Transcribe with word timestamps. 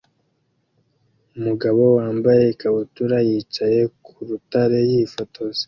Umugabo 1.37 1.81
wambaye 1.97 2.43
ikabutura 2.53 3.17
yicaye 3.27 3.81
ku 4.03 4.15
rutare 4.27 4.79
yifotoza 4.91 5.59